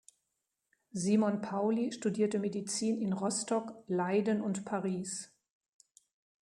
[0.93, 5.31] Simon Pauli studierte Medizin in Rostock, Leiden und Paris.